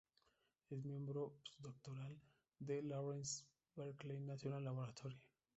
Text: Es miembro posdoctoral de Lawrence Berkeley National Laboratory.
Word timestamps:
Es 0.71 0.83
miembro 0.83 1.31
posdoctoral 1.43 2.19
de 2.57 2.81
Lawrence 2.81 3.43
Berkeley 3.75 4.19
National 4.19 4.63
Laboratory. 4.63 5.21